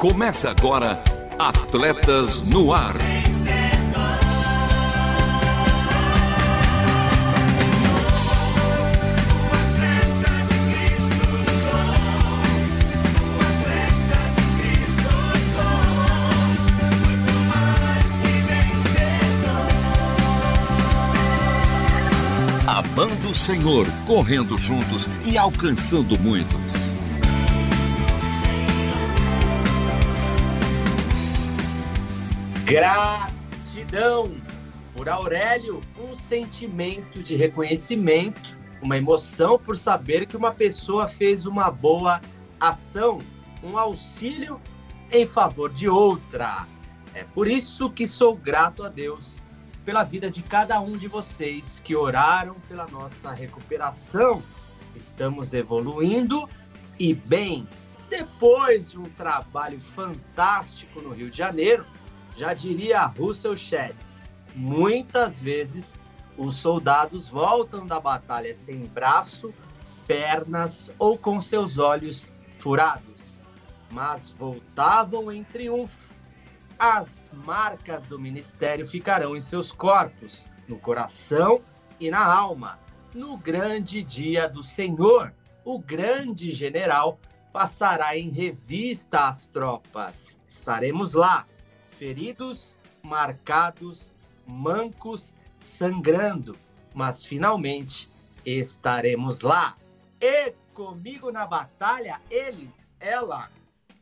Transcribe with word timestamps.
Começa 0.00 0.48
agora 0.48 1.04
Atletas 1.38 2.40
no 2.40 2.72
Ar. 2.72 2.96
Amando 22.66 23.28
o 23.28 23.34
Senhor, 23.34 23.86
correndo 24.06 24.56
juntos 24.56 25.10
e 25.26 25.36
alcançando 25.36 26.18
muitos. 26.18 26.59
Gratidão. 32.70 34.36
Por 34.94 35.08
Aurélio, 35.08 35.80
um 35.98 36.14
sentimento 36.14 37.20
de 37.20 37.34
reconhecimento, 37.34 38.56
uma 38.80 38.96
emoção 38.96 39.58
por 39.58 39.76
saber 39.76 40.24
que 40.24 40.36
uma 40.36 40.52
pessoa 40.52 41.08
fez 41.08 41.46
uma 41.46 41.68
boa 41.68 42.20
ação, 42.60 43.18
um 43.60 43.76
auxílio 43.76 44.60
em 45.10 45.26
favor 45.26 45.72
de 45.72 45.88
outra. 45.88 46.64
É 47.12 47.24
por 47.24 47.48
isso 47.48 47.90
que 47.90 48.06
sou 48.06 48.36
grato 48.36 48.84
a 48.84 48.88
Deus 48.88 49.42
pela 49.84 50.04
vida 50.04 50.30
de 50.30 50.40
cada 50.40 50.80
um 50.80 50.96
de 50.96 51.08
vocês 51.08 51.80
que 51.84 51.96
oraram 51.96 52.54
pela 52.68 52.86
nossa 52.86 53.32
recuperação. 53.32 54.40
Estamos 54.94 55.52
evoluindo 55.54 56.48
e 56.96 57.14
bem. 57.14 57.66
Depois 58.08 58.92
de 58.92 58.98
um 58.98 59.04
trabalho 59.04 59.80
fantástico 59.80 61.00
no 61.00 61.10
Rio 61.10 61.30
de 61.30 61.38
Janeiro, 61.38 61.84
já 62.40 62.54
diria 62.54 63.04
Russell 63.04 63.54
Shedd, 63.54 63.94
muitas 64.56 65.38
vezes 65.38 65.94
os 66.38 66.56
soldados 66.56 67.28
voltam 67.28 67.86
da 67.86 68.00
batalha 68.00 68.54
sem 68.54 68.86
braço, 68.86 69.52
pernas 70.06 70.90
ou 70.98 71.18
com 71.18 71.38
seus 71.38 71.76
olhos 71.76 72.32
furados, 72.54 73.44
mas 73.90 74.30
voltavam 74.30 75.30
em 75.30 75.44
triunfo. 75.44 76.10
As 76.78 77.30
marcas 77.44 78.06
do 78.06 78.18
ministério 78.18 78.86
ficarão 78.86 79.36
em 79.36 79.40
seus 79.42 79.70
corpos, 79.70 80.46
no 80.66 80.78
coração 80.78 81.60
e 82.00 82.10
na 82.10 82.24
alma. 82.24 82.78
No 83.14 83.36
grande 83.36 84.02
dia 84.02 84.48
do 84.48 84.62
Senhor, 84.62 85.34
o 85.62 85.78
grande 85.78 86.50
general 86.52 87.20
passará 87.52 88.16
em 88.16 88.30
revista 88.30 89.28
as 89.28 89.46
tropas. 89.46 90.40
Estaremos 90.48 91.12
lá 91.12 91.44
feridos, 92.00 92.78
marcados, 93.02 94.16
mancos, 94.46 95.34
sangrando, 95.60 96.56
mas 96.94 97.26
finalmente 97.26 98.08
estaremos 98.42 99.42
lá. 99.42 99.76
E 100.18 100.54
comigo 100.72 101.30
na 101.30 101.44
batalha, 101.44 102.18
eles, 102.30 102.90
ela, 102.98 103.50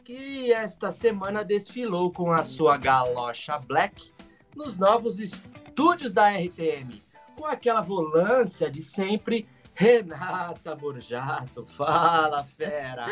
que 0.05 0.53
esta 0.53 0.93
semana 0.93 1.45
desfilou 1.45 2.13
com 2.13 2.31
a 2.31 2.45
sua 2.45 2.77
galocha 2.77 3.59
black 3.59 4.13
nos 4.55 4.79
novos 4.79 5.19
estúdios 5.19 6.15
da 6.15 6.31
RTM, 6.31 7.03
com 7.35 7.47
aquela 7.47 7.81
volância 7.81 8.71
de 8.71 8.81
sempre 8.81 9.49
Renata 9.81 10.75
Borjato, 10.75 11.65
fala 11.65 12.43
fera! 12.43 13.07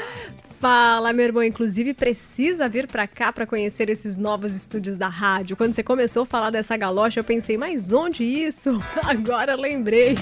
Fala, 0.58 1.12
meu 1.12 1.26
irmão. 1.26 1.44
Inclusive, 1.44 1.94
precisa 1.94 2.68
vir 2.68 2.88
para 2.88 3.06
cá 3.06 3.32
para 3.32 3.46
conhecer 3.46 3.88
esses 3.88 4.16
novos 4.16 4.52
estúdios 4.52 4.98
da 4.98 5.06
rádio. 5.06 5.56
Quando 5.56 5.74
você 5.74 5.84
começou 5.84 6.24
a 6.24 6.26
falar 6.26 6.50
dessa 6.50 6.76
galocha, 6.76 7.20
eu 7.20 7.24
pensei, 7.24 7.56
mas 7.56 7.92
onde 7.92 8.24
isso? 8.24 8.82
Agora 9.06 9.54
lembrei. 9.54 10.16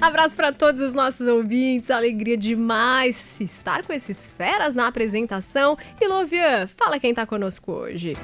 Abraço 0.00 0.34
para 0.34 0.52
todos 0.52 0.80
os 0.80 0.94
nossos 0.94 1.28
ouvintes. 1.28 1.92
Alegria 1.92 2.36
demais 2.36 3.40
estar 3.40 3.86
com 3.86 3.92
esses 3.92 4.26
feras 4.26 4.74
na 4.74 4.88
apresentação. 4.88 5.78
E 6.00 6.08
Lovian, 6.08 6.66
fala 6.66 6.98
quem 6.98 7.14
tá 7.14 7.24
conosco 7.24 7.70
hoje. 7.70 8.14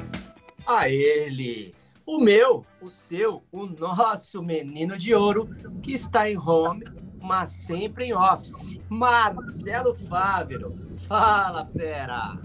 A 0.66 0.88
ele, 0.88 1.72
o 2.04 2.19
meu, 2.19 2.66
o 2.82 2.91
seu, 2.91 3.44
o 3.53 3.64
nosso 3.64 4.43
menino 4.43 4.98
de 4.98 5.14
ouro 5.14 5.48
que 5.81 5.93
está 5.93 6.28
em 6.28 6.37
home 6.37 6.82
mas 7.24 7.48
sempre 7.48 8.04
em 8.04 8.12
office. 8.12 8.78
Marcelo 8.86 9.94
Fávero. 9.94 10.76
Fala, 11.08 11.64
fera! 11.64 12.38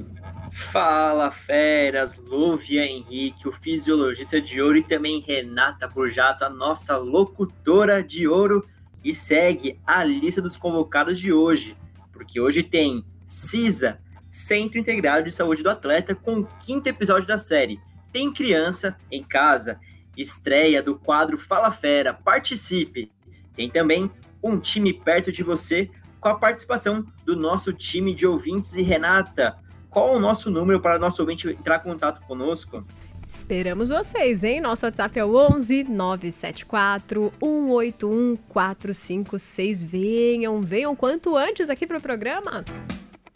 Fala, 0.52 1.32
feras! 1.32 2.16
Lúvia 2.16 2.86
Henrique, 2.86 3.48
o 3.48 3.52
fisiologista 3.52 4.40
de 4.40 4.62
ouro, 4.62 4.78
e 4.78 4.84
também 4.84 5.20
Renata 5.20 5.86
Burjato, 5.86 6.46
a 6.46 6.50
nossa 6.50 6.96
locutora 6.96 8.02
de 8.02 8.26
ouro. 8.26 8.66
E 9.04 9.14
segue 9.14 9.78
a 9.86 10.02
lista 10.04 10.42
dos 10.42 10.56
convocados 10.56 11.20
de 11.20 11.32
hoje, 11.32 11.76
porque 12.14 12.40
hoje 12.40 12.64
tem 12.64 13.06
CISA, 13.26 14.00
Centro 14.30 14.80
Integrado 14.80 15.26
de 15.26 15.32
Saúde 15.32 15.62
do 15.62 15.70
Atleta, 15.70 16.16
com 16.16 16.40
o 16.40 16.46
quinto 16.46 16.88
episódio 16.88 17.28
da 17.28 17.38
série. 17.38 17.80
Tem 18.14 18.32
criança 18.32 18.96
em 19.12 19.24
casa, 19.24 19.78
estreia 20.18 20.82
do 20.82 20.98
quadro 20.98 21.38
Fala 21.38 21.70
Fera, 21.70 22.14
participe! 22.14 23.12
Tem 23.56 23.70
também 23.70 24.10
um 24.44 24.60
time 24.60 24.94
perto 24.94 25.32
de 25.32 25.44
você, 25.44 25.90
com 26.20 26.30
a 26.30 26.36
participação 26.36 27.06
do 27.26 27.36
nosso 27.36 27.72
time 27.74 28.14
de 28.14 28.26
ouvintes. 28.26 28.74
E 28.74 28.82
Renata, 28.82 29.58
qual 29.90 30.16
o 30.16 30.20
nosso 30.20 30.50
número 30.50 30.80
para 30.80 31.00
nosso 31.00 31.22
ouvinte 31.22 31.48
entrar 31.48 31.80
em 31.80 31.84
contato 31.84 32.22
conosco? 32.26 32.86
Esperamos 33.28 33.90
vocês, 33.90 34.44
hein? 34.44 34.60
Nosso 34.60 34.88
WhatsApp 34.88 35.20
é 35.20 35.24
o 35.24 35.36
11 35.36 35.84
974 35.84 37.32
181 37.40 38.36
456. 38.50 39.84
Venham, 39.84 40.62
venham 40.62 40.96
quanto 40.96 41.38
antes 41.38 41.70
aqui 41.70 41.86
para 41.86 42.00
o 42.00 42.02
programa. 42.02 42.66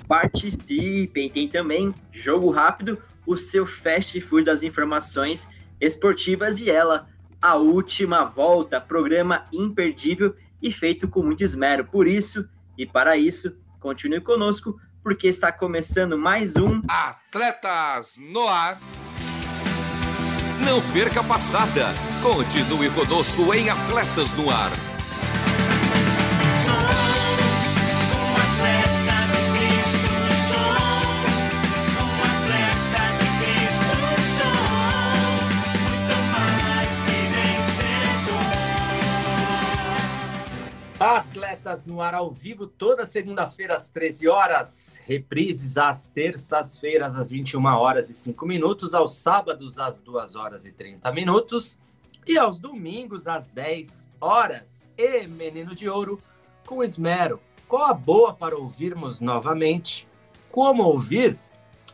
Participem, 0.07 1.29
tem 1.29 1.47
também 1.47 1.93
Jogo 2.11 2.49
Rápido, 2.49 2.97
o 3.25 3.37
seu 3.37 3.65
fast 3.67 4.19
food 4.19 4.45
das 4.45 4.63
informações 4.63 5.47
esportivas 5.79 6.59
e 6.59 6.69
ela, 6.69 7.07
a 7.41 7.55
última 7.55 8.25
volta, 8.25 8.81
programa 8.81 9.45
imperdível 9.53 10.35
e 10.63 10.71
feito 10.71 11.07
com 11.07 11.21
muito 11.21 11.43
esmero. 11.43 11.85
Por 11.85 12.07
isso 12.07 12.47
e 12.77 12.85
para 12.85 13.17
isso, 13.17 13.55
continue 13.79 14.21
conosco, 14.21 14.79
porque 15.03 15.27
está 15.27 15.51
começando 15.51 16.17
mais 16.17 16.55
um 16.55 16.81
Atletas 16.87 18.17
no 18.17 18.47
Ar. 18.47 18.79
Não 20.65 20.81
perca 20.93 21.19
a 21.19 21.23
passada. 21.23 21.93
Continue 22.21 22.89
conosco 22.91 23.53
em 23.53 23.69
Atletas 23.69 24.31
no 24.31 24.49
Ar. 24.49 24.71
Atletas 41.05 41.85
no 41.85 42.01
ar 42.01 42.15
ao 42.15 42.31
vivo 42.31 42.65
toda 42.65 43.05
segunda-feira 43.05 43.75
às 43.75 43.89
13 43.89 44.29
horas, 44.29 45.01
reprises 45.05 45.77
às 45.77 46.07
terças-feiras 46.07 47.17
às 47.17 47.29
21 47.29 47.61
horas 47.65 48.09
e 48.09 48.13
5 48.13 48.45
minutos, 48.45 48.93
aos 48.93 49.11
sábados 49.11 49.79
às 49.79 49.99
2 49.99 50.37
horas 50.37 50.65
e 50.65 50.71
30 50.71 51.11
minutos 51.11 51.77
e 52.25 52.37
aos 52.37 52.57
domingos 52.57 53.27
às 53.27 53.49
10 53.49 54.07
horas. 54.21 54.87
E 54.97 55.27
Menino 55.27 55.75
de 55.75 55.89
Ouro 55.89 56.21
com 56.65 56.81
esmero. 56.81 57.41
Qual 57.67 57.83
a 57.83 57.93
boa 57.93 58.33
para 58.33 58.55
ouvirmos 58.55 59.19
novamente? 59.19 60.07
Como 60.49 60.83
ouvir? 60.83 61.37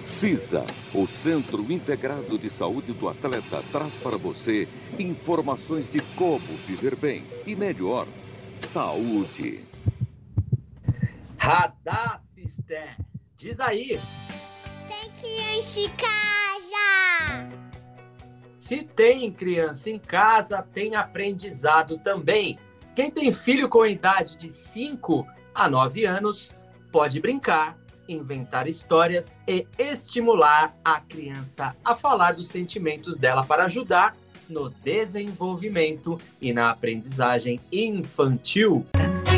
CISA, 0.04 0.64
o 0.94 1.06
Centro 1.06 1.70
Integrado 1.70 2.38
de 2.38 2.50
Saúde 2.50 2.92
do 2.92 3.08
Atleta, 3.08 3.62
traz 3.70 3.96
para 3.96 4.16
você 4.16 4.66
informações 4.98 5.92
de 5.92 6.00
como 6.16 6.40
viver 6.66 6.96
bem 6.96 7.22
e 7.46 7.54
melhor. 7.54 8.06
Saúde. 8.52 9.64
Radar 11.36 12.20
Sister, 12.34 12.96
diz 13.36 13.60
aí. 13.60 14.00
Tem 14.88 15.10
criança 15.20 15.80
em 15.80 15.88
casa. 15.90 17.69
Se 18.70 18.84
tem 18.84 19.32
criança 19.32 19.90
em 19.90 19.98
casa, 19.98 20.62
tem 20.62 20.94
aprendizado 20.94 21.98
também. 21.98 22.56
Quem 22.94 23.10
tem 23.10 23.32
filho 23.32 23.68
com 23.68 23.84
idade 23.84 24.36
de 24.36 24.48
5 24.48 25.26
a 25.52 25.68
9 25.68 26.04
anos 26.04 26.56
pode 26.92 27.18
brincar 27.18 27.76
inventar 28.08 28.68
histórias 28.68 29.36
e 29.44 29.66
estimular 29.76 30.72
a 30.84 31.00
criança 31.00 31.74
a 31.84 31.96
falar 31.96 32.34
dos 32.34 32.46
sentimentos 32.46 33.18
dela 33.18 33.42
para 33.42 33.64
ajudar 33.64 34.16
no 34.48 34.70
desenvolvimento 34.70 36.16
e 36.40 36.52
na 36.52 36.70
aprendizagem 36.70 37.58
infantil. 37.72 38.86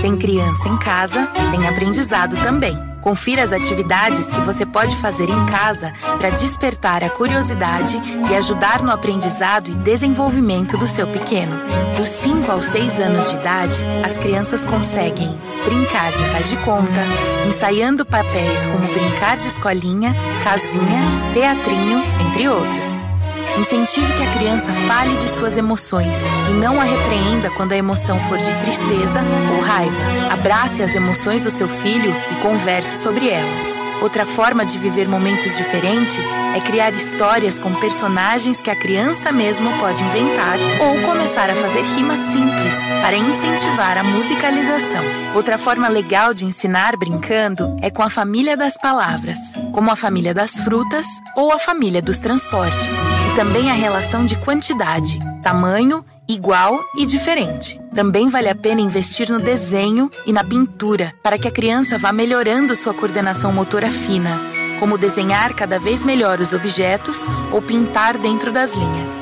Tem 0.02 0.14
criança 0.18 0.68
em 0.68 0.78
casa, 0.78 1.26
tem 1.50 1.66
aprendizado 1.66 2.36
também. 2.36 2.91
Confira 3.02 3.42
as 3.42 3.52
atividades 3.52 4.26
que 4.28 4.40
você 4.42 4.64
pode 4.64 4.96
fazer 4.96 5.28
em 5.28 5.46
casa 5.46 5.92
para 6.18 6.30
despertar 6.30 7.02
a 7.02 7.10
curiosidade 7.10 8.00
e 8.30 8.34
ajudar 8.34 8.80
no 8.80 8.92
aprendizado 8.92 9.68
e 9.68 9.74
desenvolvimento 9.74 10.78
do 10.78 10.86
seu 10.86 11.08
pequeno. 11.08 11.56
Dos 11.96 12.08
5 12.08 12.50
aos 12.50 12.66
6 12.66 13.00
anos 13.00 13.28
de 13.28 13.36
idade, 13.36 13.84
as 14.04 14.16
crianças 14.16 14.64
conseguem 14.64 15.36
brincar 15.64 16.12
de 16.12 16.24
faz 16.30 16.48
de 16.48 16.56
conta, 16.58 17.02
ensaiando 17.48 18.06
papéis 18.06 18.64
como 18.66 18.86
brincar 18.92 19.36
de 19.36 19.48
escolinha, 19.48 20.14
casinha, 20.44 21.02
teatrinho, 21.34 22.02
entre 22.24 22.48
outros. 22.48 23.11
Incentive 23.58 24.12
que 24.14 24.22
a 24.22 24.32
criança 24.32 24.72
fale 24.88 25.16
de 25.18 25.28
suas 25.30 25.56
emoções 25.56 26.16
e 26.50 26.54
não 26.54 26.80
a 26.80 26.84
repreenda 26.84 27.50
quando 27.50 27.72
a 27.72 27.76
emoção 27.76 28.18
for 28.20 28.38
de 28.38 28.54
tristeza 28.60 29.20
ou 29.54 29.60
raiva. 29.60 30.32
Abrace 30.32 30.82
as 30.82 30.94
emoções 30.94 31.44
do 31.44 31.50
seu 31.50 31.68
filho 31.68 32.12
e 32.32 32.42
converse 32.42 32.98
sobre 32.98 33.28
elas. 33.28 33.91
Outra 34.02 34.26
forma 34.26 34.66
de 34.66 34.76
viver 34.78 35.06
momentos 35.06 35.56
diferentes 35.56 36.26
é 36.56 36.60
criar 36.60 36.92
histórias 36.92 37.56
com 37.56 37.72
personagens 37.76 38.60
que 38.60 38.68
a 38.68 38.74
criança 38.74 39.30
mesmo 39.30 39.70
pode 39.78 40.02
inventar 40.02 40.58
ou 40.80 41.00
começar 41.08 41.48
a 41.48 41.54
fazer 41.54 41.82
rimas 41.94 42.18
simples 42.18 42.74
para 43.00 43.16
incentivar 43.16 43.96
a 43.96 44.02
musicalização. 44.02 45.04
Outra 45.36 45.56
forma 45.56 45.88
legal 45.88 46.34
de 46.34 46.44
ensinar 46.44 46.96
brincando 46.96 47.76
é 47.80 47.90
com 47.90 48.02
a 48.02 48.10
família 48.10 48.56
das 48.56 48.76
palavras, 48.76 49.38
como 49.72 49.88
a 49.88 49.94
família 49.94 50.34
das 50.34 50.58
frutas 50.58 51.06
ou 51.36 51.52
a 51.52 51.58
família 51.60 52.02
dos 52.02 52.18
transportes. 52.18 52.96
E 53.30 53.36
também 53.36 53.70
a 53.70 53.74
relação 53.74 54.24
de 54.26 54.34
quantidade, 54.34 55.20
tamanho 55.44 56.04
igual 56.32 56.84
e 56.96 57.06
diferente. 57.06 57.80
Também 57.94 58.28
vale 58.28 58.48
a 58.48 58.54
pena 58.54 58.80
investir 58.80 59.30
no 59.30 59.38
desenho 59.38 60.10
e 60.26 60.32
na 60.32 60.42
pintura 60.42 61.14
para 61.22 61.38
que 61.38 61.46
a 61.46 61.52
criança 61.52 61.98
vá 61.98 62.12
melhorando 62.12 62.74
sua 62.74 62.94
coordenação 62.94 63.52
motora 63.52 63.90
fina, 63.90 64.40
como 64.80 64.98
desenhar 64.98 65.54
cada 65.54 65.78
vez 65.78 66.02
melhor 66.02 66.40
os 66.40 66.52
objetos 66.52 67.26
ou 67.52 67.60
pintar 67.60 68.18
dentro 68.18 68.50
das 68.50 68.74
linhas. 68.74 69.20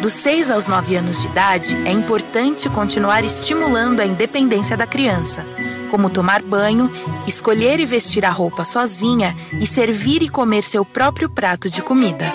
Dos 0.00 0.12
6 0.12 0.50
aos 0.50 0.68
9 0.68 0.96
anos 0.96 1.20
de 1.20 1.26
idade, 1.26 1.76
é 1.84 1.90
importante 1.90 2.68
continuar 2.68 3.24
estimulando 3.24 4.00
a 4.00 4.06
independência 4.06 4.76
da 4.76 4.86
criança, 4.86 5.44
como 5.90 6.08
tomar 6.08 6.42
banho, 6.42 6.90
escolher 7.26 7.80
e 7.80 7.86
vestir 7.86 8.24
a 8.24 8.30
roupa 8.30 8.64
sozinha 8.64 9.36
e 9.60 9.66
servir 9.66 10.22
e 10.22 10.28
comer 10.28 10.62
seu 10.62 10.84
próprio 10.84 11.28
prato 11.28 11.68
de 11.68 11.82
comida. 11.82 12.32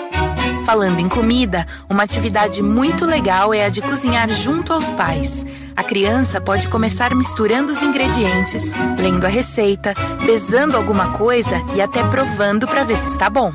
Falando 0.64 0.98
em 0.98 1.08
comida, 1.10 1.66
uma 1.90 2.04
atividade 2.04 2.62
muito 2.62 3.04
legal 3.04 3.52
é 3.52 3.66
a 3.66 3.68
de 3.68 3.82
cozinhar 3.82 4.30
junto 4.30 4.72
aos 4.72 4.90
pais. 4.92 5.44
A 5.76 5.82
criança 5.82 6.40
pode 6.40 6.68
começar 6.68 7.14
misturando 7.14 7.70
os 7.70 7.82
ingredientes, 7.82 8.72
lendo 8.98 9.26
a 9.26 9.28
receita, 9.28 9.92
pesando 10.24 10.74
alguma 10.74 11.12
coisa 11.18 11.60
e 11.74 11.82
até 11.82 12.02
provando 12.04 12.66
para 12.66 12.82
ver 12.82 12.96
se 12.96 13.10
está 13.10 13.28
bom. 13.28 13.52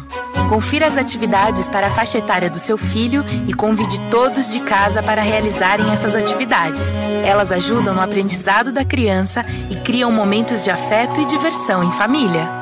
Confira 0.49 0.85
as 0.85 0.97
atividades 0.97 1.67
para 1.67 1.87
a 1.87 1.91
faixa 1.91 2.19
etária 2.19 2.49
do 2.49 2.59
seu 2.59 2.77
filho 2.77 3.25
e 3.47 3.53
convide 3.53 3.99
todos 4.09 4.51
de 4.51 4.59
casa 4.59 5.01
para 5.01 5.23
realizarem 5.23 5.91
essas 5.91 6.13
atividades. 6.13 6.87
Elas 7.25 7.51
ajudam 7.51 7.95
no 7.95 8.01
aprendizado 8.01 8.71
da 8.71 8.85
criança 8.85 9.43
e 9.69 9.75
criam 9.77 10.11
momentos 10.11 10.63
de 10.63 10.69
afeto 10.69 11.19
e 11.19 11.25
diversão 11.25 11.83
em 11.83 11.91
família. 11.91 12.58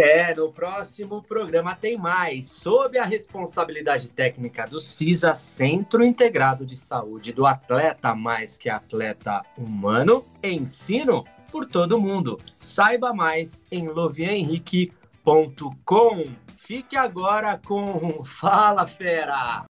É, 0.00 0.32
no 0.32 0.52
próximo 0.52 1.20
programa 1.20 1.74
tem 1.74 1.98
mais. 1.98 2.44
Sob 2.44 2.96
a 2.96 3.04
responsabilidade 3.04 4.08
técnica 4.08 4.64
do 4.64 4.78
CISA, 4.78 5.34
Centro 5.34 6.04
Integrado 6.04 6.64
de 6.64 6.76
Saúde 6.76 7.32
do 7.32 7.44
Atleta 7.44 8.14
Mais 8.14 8.56
que 8.56 8.70
Atleta 8.70 9.42
Humano, 9.56 10.24
ensino 10.40 11.24
por 11.50 11.66
todo 11.66 12.00
mundo. 12.00 12.38
Saiba 12.60 13.12
mais 13.12 13.64
em 13.72 13.88
lovianhenrique.com. 13.88 16.26
Fique 16.56 16.96
agora 16.96 17.60
com 17.66 18.22
Fala 18.38 18.86
Fera! 18.86 19.64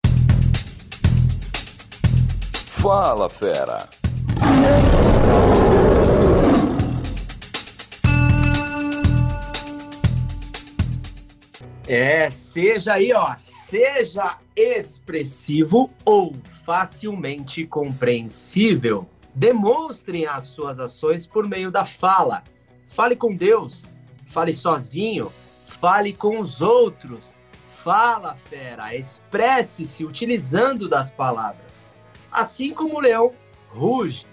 Fala 2.81 3.29
Fera! 3.29 3.87
É, 11.89 12.29
seja 12.29 12.95
aí, 12.95 13.13
ó, 13.13 13.33
seja 13.37 14.37
expressivo 14.53 15.89
ou 16.03 16.35
facilmente 16.65 17.65
compreensível. 17.65 19.07
Demonstrem 19.33 20.25
as 20.25 20.45
suas 20.45 20.81
ações 20.81 21.25
por 21.25 21.47
meio 21.47 21.71
da 21.71 21.85
fala. 21.85 22.43
Fale 22.87 23.15
com 23.15 23.33
Deus, 23.33 23.93
fale 24.25 24.51
sozinho, 24.51 25.31
fale 25.65 26.11
com 26.11 26.41
os 26.41 26.61
outros. 26.61 27.41
Fala, 27.69 28.35
fera, 28.35 28.93
expresse-se 28.93 30.03
utilizando 30.03 30.89
das 30.89 31.09
palavras. 31.09 31.95
Assim 32.29 32.73
como 32.73 32.97
o 32.97 32.99
leão 32.99 33.31
ruge. 33.69 34.25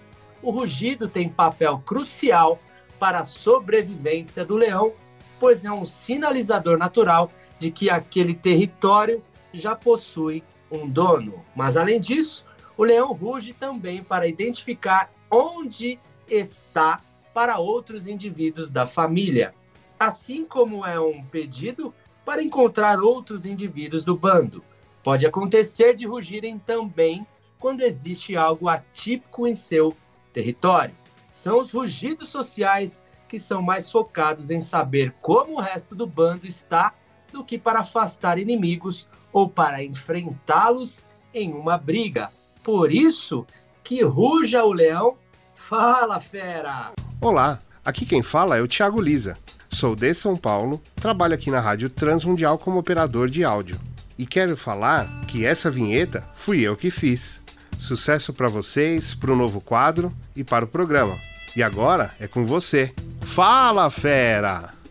O 0.43 0.51
rugido 0.51 1.09
tem 1.09 1.29
papel 1.29 1.79
crucial 1.87 2.59
para 2.99 3.21
a 3.21 3.25
sobrevivência 3.25 4.45
do 4.45 4.57
leão, 4.57 4.93
pois 5.39 5.65
é 5.65 5.71
um 5.71 5.87
sinalizador 5.87 6.77
natural 6.77 7.31
de 7.59 7.71
que 7.71 7.89
aquele 7.91 8.35
território 8.35 9.23
já 9.53 9.75
possui 9.75 10.43
um 10.71 10.89
dono. 10.89 11.45
Mas 11.55 11.77
além 11.77 12.01
disso, 12.01 12.45
o 12.77 12.85
leão 12.85 13.13
ruge 13.13 13.53
também 13.53 14.03
para 14.03 14.27
identificar 14.27 15.11
onde 15.31 15.99
está 16.29 17.01
para 17.33 17.59
outros 17.59 18.07
indivíduos 18.07 18.71
da 18.71 18.87
família, 18.87 19.55
assim 19.99 20.45
como 20.45 20.85
é 20.85 20.99
um 21.01 21.25
pedido 21.25 21.93
para 22.25 22.43
encontrar 22.43 23.01
outros 23.01 23.45
indivíduos 23.45 24.05
do 24.05 24.17
bando. 24.17 24.65
Pode 25.03 25.27
acontecer 25.27 25.95
de 25.95 26.07
rugirem 26.07 26.59
também 26.59 27.27
quando 27.59 27.83
existe 27.83 28.37
algo 28.37 28.69
atípico 28.69 29.47
em 29.47 29.55
seu 29.55 29.95
território. 30.33 30.95
São 31.31 31.61
os 31.61 31.73
rugidos 31.73 32.29
sociais 32.29 33.05
que 33.29 33.39
são 33.39 33.61
mais 33.61 33.91
focados 33.91 34.51
em 34.51 34.61
saber 34.61 35.13
como 35.21 35.55
o 35.57 35.61
resto 35.61 35.95
do 35.95 36.07
bando 36.07 36.47
está 36.47 36.95
do 37.35 37.45
que 37.45 37.59
para 37.59 37.81
afastar 37.81 38.39
inimigos 38.39 39.09
ou 39.33 39.49
para 39.49 39.83
enfrentá-los 39.83 41.05
em 41.35 41.53
uma 41.53 41.77
briga. 41.77 42.31
Por 42.63 42.93
isso 42.93 43.45
que 43.83 44.03
ruja 44.05 44.65
o 44.65 44.73
leão, 44.73 45.17
fala 45.55 46.21
fera! 46.21 46.93
Olá, 47.21 47.61
aqui 47.85 48.07
quem 48.07 48.23
fala 48.23 48.57
é 48.57 48.63
o 48.63 48.69
Thiago 48.69 49.01
Lisa. 49.01 49.37
Sou 49.69 49.97
de 49.97 50.15
São 50.15 50.37
Paulo, 50.37 50.81
trabalho 50.95 51.35
aqui 51.35 51.51
na 51.51 51.59
Rádio 51.59 51.91
Transmundial 51.91 52.57
como 52.57 52.79
operador 52.79 53.29
de 53.29 53.43
áudio. 53.43 53.81
E 54.17 54.25
quero 54.25 54.57
falar 54.57 55.09
que 55.27 55.45
essa 55.45 55.69
vinheta 55.69 56.23
fui 56.37 56.61
eu 56.61 56.77
que 56.77 56.89
fiz. 56.89 57.41
Sucesso 57.81 58.33
para 58.33 58.47
vocês, 58.47 59.13
para 59.13 59.33
o 59.33 59.37
novo 59.37 59.61
quadro 59.61 60.13
e 60.37 60.45
para 60.45 60.65
o 60.65 60.69
programa. 60.69 61.19
E 61.57 61.63
agora 61.65 62.15
é 62.21 62.29
com 62.29 62.47
você. 62.47 62.95
Fala, 63.23 63.91
fera! 63.91 64.84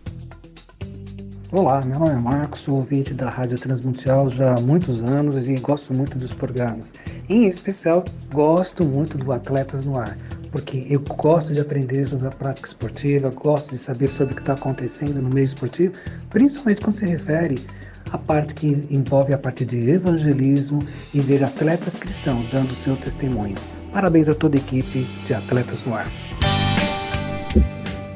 Olá, 1.54 1.86
meu 1.86 2.00
nome 2.00 2.14
é 2.14 2.16
Marcos, 2.16 2.62
sou 2.62 2.78
ouvinte 2.78 3.14
da 3.14 3.30
Rádio 3.30 3.60
Transmundial 3.60 4.28
já 4.28 4.56
há 4.56 4.60
muitos 4.60 5.04
anos 5.04 5.48
e 5.48 5.54
gosto 5.58 5.94
muito 5.94 6.18
dos 6.18 6.34
programas. 6.34 6.96
Em 7.30 7.46
especial, 7.46 8.04
gosto 8.32 8.84
muito 8.84 9.20
do 9.20 9.32
Atletas 9.32 9.86
no 9.86 9.96
Ar, 9.96 10.18
porque 10.52 10.88
eu 10.90 11.00
gosto 11.02 11.54
de 11.54 11.62
aprender 11.62 12.06
sobre 12.06 12.28
a 12.28 12.32
prática 12.32 12.68
esportiva, 12.68 13.30
gosto 13.30 13.70
de 13.70 13.78
saber 13.78 14.10
sobre 14.10 14.34
o 14.34 14.36
que 14.36 14.42
está 14.42 14.54
acontecendo 14.54 15.22
no 15.22 15.30
meio 15.30 15.46
esportivo, 15.46 15.94
principalmente 16.32 16.82
quando 16.82 16.96
se 16.96 17.06
refere 17.06 17.64
à 18.12 18.18
parte 18.18 18.56
que 18.56 18.88
envolve 18.90 19.32
a 19.32 19.38
parte 19.38 19.64
de 19.64 19.92
evangelismo 19.92 20.84
e 21.14 21.20
ver 21.20 21.44
atletas 21.44 22.00
cristãos 22.00 22.50
dando 22.52 22.74
seu 22.74 22.96
testemunho. 22.96 23.58
Parabéns 23.92 24.28
a 24.28 24.34
toda 24.34 24.58
a 24.58 24.60
equipe 24.60 25.06
de 25.28 25.36
Atletas 25.36 25.84
no 25.86 25.94
Ar. 25.94 26.08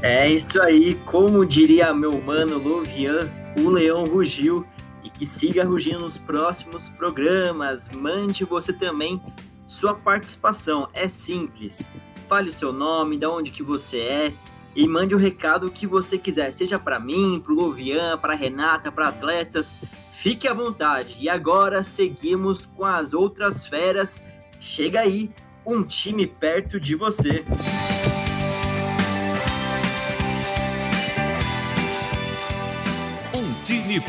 É 0.01 0.29
isso 0.29 0.61
aí, 0.61 0.93
como 1.05 1.45
diria 1.45 1.93
meu 1.93 2.21
mano 2.21 2.59
Lovian, 2.59 3.31
o 3.59 3.69
leão 3.69 4.05
rugiu 4.05 4.65
e 5.03 5.09
que 5.09 5.25
siga 5.25 5.63
rugindo 5.63 6.01
nos 6.01 6.17
próximos 6.17 6.87
programas. 6.89 7.89
Mande 7.89 8.43
você 8.43 8.71
também 8.71 9.21
sua 9.65 9.95
participação. 9.95 10.87
É 10.93 11.07
simples. 11.07 11.83
Fale 12.27 12.51
seu 12.51 12.71
nome, 12.71 13.17
de 13.17 13.25
onde 13.25 13.51
que 13.51 13.63
você 13.63 13.97
é 13.97 14.33
e 14.75 14.87
mande 14.87 15.15
o 15.15 15.17
recado 15.17 15.71
que 15.71 15.87
você 15.87 16.19
quiser, 16.19 16.51
seja 16.51 16.77
para 16.77 16.99
mim, 16.99 17.41
para 17.43 17.51
o 17.51 17.55
Lovian, 17.55 18.15
para 18.15 18.35
Renata, 18.35 18.91
para 18.91 19.07
atletas. 19.07 19.75
Fique 20.11 20.47
à 20.47 20.53
vontade. 20.53 21.15
E 21.19 21.27
agora 21.27 21.81
seguimos 21.81 22.67
com 22.67 22.85
as 22.85 23.11
outras 23.11 23.65
feras. 23.65 24.21
Chega 24.59 24.99
aí, 24.99 25.31
um 25.65 25.81
time 25.81 26.27
perto 26.27 26.79
de 26.79 26.93
você. 26.93 27.43
Um 27.49 28.26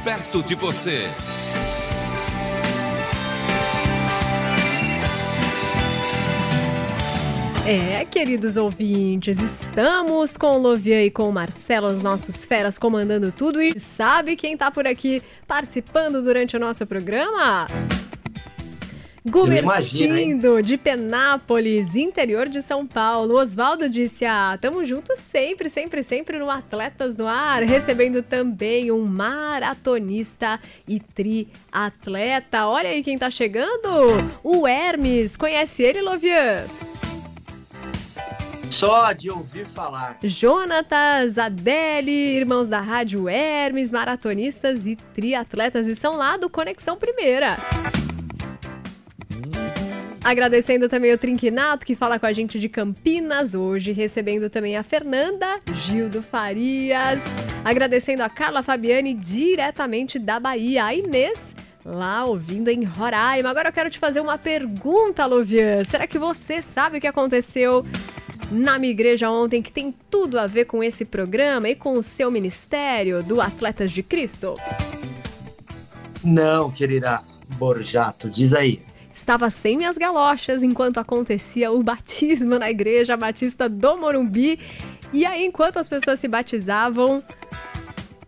perto 0.02 0.42
de 0.42 0.56
você. 0.56 1.08
É, 7.64 8.04
queridos 8.06 8.56
ouvintes, 8.56 9.40
estamos 9.40 10.36
com 10.36 10.56
o 10.56 10.58
Lovian 10.58 11.04
e 11.04 11.10
com 11.10 11.28
o 11.28 11.32
Marcelo, 11.32 11.86
os 11.86 12.02
nossos 12.02 12.44
feras 12.44 12.76
comandando 12.76 13.30
tudo. 13.30 13.62
E 13.62 13.78
sabe 13.78 14.34
quem 14.34 14.56
tá 14.56 14.70
por 14.70 14.86
aqui 14.86 15.22
participando 15.46 16.22
durante 16.22 16.56
o 16.56 16.60
nosso 16.60 16.84
programa? 16.84 17.66
Gumercindo, 19.28 20.62
de 20.62 20.76
Penápolis, 20.76 21.94
interior 21.94 22.48
de 22.48 22.62
São 22.62 22.86
Paulo. 22.86 23.38
Oswaldo 23.38 23.88
disse: 23.88 24.24
Ah, 24.24 24.58
tamo 24.60 24.84
juntos 24.84 25.18
sempre, 25.18 25.68
sempre, 25.68 26.02
sempre 26.02 26.38
no 26.38 26.50
Atletas 26.50 27.16
no 27.16 27.26
Ar, 27.26 27.62
recebendo 27.62 28.22
também 28.22 28.90
um 28.90 29.04
maratonista 29.04 30.58
e 30.86 30.98
triatleta. 30.98 32.66
Olha 32.66 32.90
aí 32.90 33.02
quem 33.02 33.18
tá 33.18 33.30
chegando! 33.30 33.88
O 34.42 34.66
Hermes. 34.66 35.36
Conhece 35.36 35.82
ele, 35.82 36.00
Lovian? 36.00 36.64
Só 38.70 39.12
de 39.12 39.30
ouvir 39.30 39.66
falar. 39.66 40.18
Jonatas, 40.22 41.38
Adele, 41.38 42.10
irmãos 42.10 42.68
da 42.68 42.80
Rádio 42.80 43.28
Hermes, 43.28 43.90
maratonistas 43.90 44.86
e 44.86 44.94
triatletas, 44.96 45.86
e 45.86 45.96
são 45.96 46.16
lá 46.16 46.36
do 46.36 46.48
Conexão 46.48 46.96
Primeira. 46.96 47.58
Agradecendo 50.28 50.90
também 50.90 51.10
o 51.10 51.16
Trinquinato, 51.16 51.86
que 51.86 51.96
fala 51.96 52.18
com 52.18 52.26
a 52.26 52.32
gente 52.34 52.60
de 52.60 52.68
Campinas 52.68 53.54
hoje, 53.54 53.92
recebendo 53.92 54.50
também 54.50 54.76
a 54.76 54.82
Fernanda, 54.82 55.58
Gildo 55.72 56.20
Farias, 56.20 57.18
agradecendo 57.64 58.22
a 58.22 58.28
Carla 58.28 58.62
Fabiane, 58.62 59.14
diretamente 59.14 60.18
da 60.18 60.38
Bahia, 60.38 60.84
a 60.84 60.94
Inês, 60.94 61.56
lá 61.82 62.26
ouvindo 62.26 62.68
em 62.68 62.84
Roraima. 62.84 63.48
Agora 63.48 63.70
eu 63.70 63.72
quero 63.72 63.88
te 63.88 63.98
fazer 63.98 64.20
uma 64.20 64.36
pergunta, 64.36 65.24
Lovian. 65.24 65.82
Será 65.84 66.06
que 66.06 66.18
você 66.18 66.60
sabe 66.60 66.98
o 66.98 67.00
que 67.00 67.06
aconteceu 67.06 67.82
na 68.50 68.78
minha 68.78 68.90
igreja 68.90 69.30
ontem 69.30 69.62
que 69.62 69.72
tem 69.72 69.94
tudo 70.10 70.38
a 70.38 70.46
ver 70.46 70.66
com 70.66 70.84
esse 70.84 71.06
programa 71.06 71.70
e 71.70 71.74
com 71.74 71.94
o 71.94 72.02
seu 72.02 72.30
ministério 72.30 73.22
do 73.22 73.40
Atletas 73.40 73.92
de 73.92 74.02
Cristo? 74.02 74.56
Não, 76.22 76.70
querida 76.70 77.22
Borjato, 77.56 78.28
diz 78.28 78.52
aí. 78.52 78.82
Estava 79.18 79.50
sem 79.50 79.76
minhas 79.76 79.98
galochas 79.98 80.62
enquanto 80.62 80.98
acontecia 80.98 81.72
o 81.72 81.82
batismo 81.82 82.56
na 82.56 82.70
igreja 82.70 83.16
batista 83.16 83.68
do 83.68 83.96
Morumbi. 83.96 84.60
E 85.12 85.26
aí, 85.26 85.44
enquanto 85.44 85.76
as 85.76 85.88
pessoas 85.88 86.20
se 86.20 86.28
batizavam, 86.28 87.20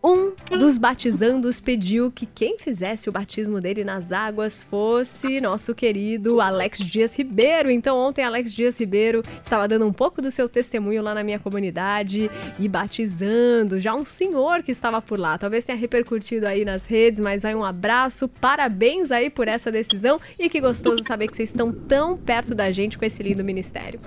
um 0.02 0.32
dos 0.58 0.78
batizandos 0.78 1.60
pediu 1.60 2.10
que 2.10 2.24
quem 2.24 2.58
fizesse 2.58 3.08
o 3.08 3.12
batismo 3.12 3.60
dele 3.60 3.84
nas 3.84 4.12
águas 4.12 4.62
fosse 4.62 5.40
nosso 5.40 5.74
querido 5.74 6.40
Alex 6.40 6.78
Dias 6.78 7.16
Ribeiro. 7.16 7.70
Então, 7.70 7.98
ontem, 7.98 8.24
Alex 8.24 8.52
Dias 8.52 8.80
Ribeiro 8.80 9.22
estava 9.42 9.68
dando 9.68 9.86
um 9.86 9.92
pouco 9.92 10.22
do 10.22 10.30
seu 10.30 10.48
testemunho 10.48 11.02
lá 11.02 11.14
na 11.14 11.22
minha 11.22 11.38
comunidade 11.38 12.30
e 12.58 12.66
batizando 12.66 13.78
já 13.78 13.94
um 13.94 14.04
senhor 14.04 14.62
que 14.62 14.72
estava 14.72 15.02
por 15.02 15.18
lá. 15.18 15.36
Talvez 15.36 15.64
tenha 15.64 15.76
repercutido 15.76 16.46
aí 16.46 16.64
nas 16.64 16.86
redes, 16.86 17.20
mas 17.20 17.42
vai 17.42 17.54
um 17.54 17.64
abraço. 17.64 18.26
Parabéns 18.26 19.10
aí 19.10 19.28
por 19.28 19.48
essa 19.48 19.70
decisão 19.70 20.18
e 20.38 20.48
que 20.48 20.60
gostoso 20.62 21.02
saber 21.04 21.28
que 21.28 21.36
vocês 21.36 21.50
estão 21.50 21.70
tão 21.70 22.16
perto 22.16 22.54
da 22.54 22.72
gente 22.72 22.96
com 22.96 23.04
esse 23.04 23.22
lindo 23.22 23.44
ministério. 23.44 24.00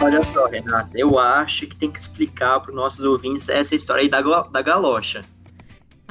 Olha 0.00 0.22
só, 0.22 0.46
Renata, 0.46 0.90
eu 0.94 1.18
acho 1.18 1.66
que 1.66 1.76
tem 1.76 1.90
que 1.90 1.98
explicar 1.98 2.60
para 2.60 2.70
os 2.70 2.76
nossos 2.76 3.04
ouvintes 3.04 3.48
essa 3.48 3.74
história 3.74 4.02
aí 4.02 4.08
da, 4.08 4.20
da 4.20 4.62
galocha. 4.62 5.22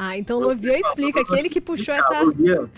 Ah, 0.01 0.17
então 0.17 0.37
o 0.37 0.41
Lovian 0.41 0.77
explica, 0.77 1.19
aquele 1.19 1.49
que 1.49 1.59
puxou 1.59 1.93
essa. 1.93 2.21
Lovian, 2.21 2.69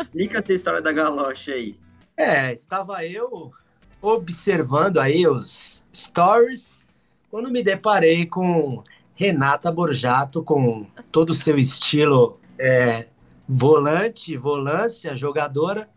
explica 0.00 0.38
essa 0.38 0.52
história 0.52 0.80
da 0.80 0.92
galocha 0.92 1.50
aí. 1.50 1.76
É, 2.16 2.52
estava 2.52 3.04
eu 3.04 3.52
observando 4.00 5.00
aí 5.00 5.26
os 5.26 5.84
stories 5.92 6.86
quando 7.28 7.50
me 7.50 7.64
deparei 7.64 8.26
com 8.26 8.80
Renata 9.16 9.72
Borjato 9.72 10.40
com 10.40 10.86
todo 11.10 11.30
o 11.30 11.34
seu 11.34 11.58
estilo 11.58 12.38
é, 12.56 13.08
volante, 13.48 14.36
volância, 14.36 15.16
jogadora, 15.16 15.88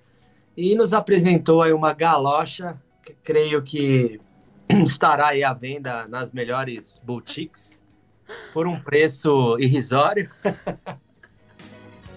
e 0.57 0.73
nos 0.73 0.95
apresentou 0.95 1.61
aí 1.61 1.73
uma 1.73 1.93
galocha, 1.93 2.75
que 3.05 3.13
creio 3.21 3.61
que 3.61 4.19
estará 4.83 5.27
aí 5.27 5.43
à 5.43 5.53
venda 5.53 6.07
nas 6.07 6.31
melhores 6.31 6.99
boutiques 7.05 7.80
por 8.53 8.67
um 8.67 8.79
preço 8.79 9.57
irrisório. 9.59 10.29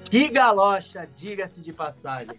que 0.04 0.28
galocha, 0.28 1.08
diga-se 1.16 1.60
de 1.60 1.72
passagem. 1.72 2.38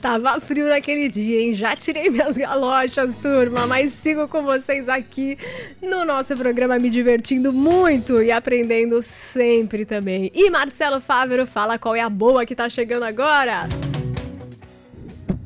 Tava 0.00 0.40
frio 0.40 0.68
naquele 0.68 1.08
dia, 1.08 1.40
hein? 1.40 1.54
Já 1.54 1.74
tirei 1.74 2.08
minhas 2.08 2.36
galochas, 2.36 3.14
turma, 3.16 3.66
mas 3.66 3.92
sigo 3.92 4.28
com 4.28 4.42
vocês 4.42 4.88
aqui 4.88 5.38
no 5.82 6.04
nosso 6.04 6.36
programa 6.36 6.78
me 6.78 6.90
divertindo 6.90 7.52
muito 7.52 8.22
e 8.22 8.30
aprendendo 8.30 9.02
sempre 9.02 9.84
também. 9.84 10.30
E 10.34 10.50
Marcelo 10.50 11.00
Fávero 11.00 11.46
fala 11.46 11.78
qual 11.78 11.96
é 11.96 12.00
a 12.00 12.10
boa 12.10 12.46
que 12.46 12.54
tá 12.54 12.68
chegando 12.68 13.04
agora. 13.04 13.68